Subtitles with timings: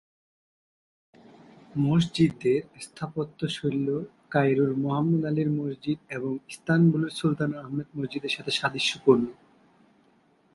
[1.79, 3.97] মসজিদের স্থাপত্যশৈলী
[4.31, 9.23] কায়রোর মুহাম্মদ আলীর মসজিদ এবং ইস্তাম্বুলের সুলতান আহমেদ মসজিদের সাথে সাদৃশ্যপূর্ণ।